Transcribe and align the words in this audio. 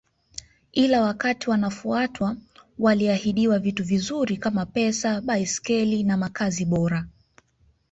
Ila 0.71 1.01
wakati 1.01 1.49
wanafuatwa 1.49 2.37
waliahidiwa 2.79 3.59
vitu 3.59 3.83
vizuri 3.83 4.37
kama 4.37 4.65
Pesa 4.65 5.21
Baiskeli 5.21 6.03
na 6.03 6.17
Makazi 6.17 6.65
bora 6.65 7.07